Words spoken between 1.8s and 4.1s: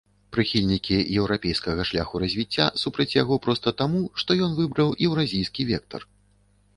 шляху развіцця супраць яго проста таму,